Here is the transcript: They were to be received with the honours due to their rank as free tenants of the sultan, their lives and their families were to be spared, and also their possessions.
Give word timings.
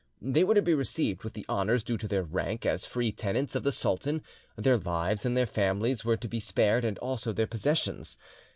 They 0.19 0.43
were 0.43 0.55
to 0.55 0.63
be 0.63 0.73
received 0.73 1.23
with 1.23 1.33
the 1.33 1.45
honours 1.47 1.83
due 1.83 1.97
to 1.99 2.07
their 2.07 2.23
rank 2.23 2.65
as 2.65 2.87
free 2.87 3.11
tenants 3.11 3.53
of 3.53 3.61
the 3.61 3.71
sultan, 3.71 4.23
their 4.55 4.79
lives 4.79 5.27
and 5.27 5.37
their 5.37 5.45
families 5.45 6.03
were 6.03 6.17
to 6.17 6.27
be 6.27 6.39
spared, 6.39 6.83
and 6.83 6.97
also 6.97 7.31
their 7.31 7.45
possessions. 7.45 8.17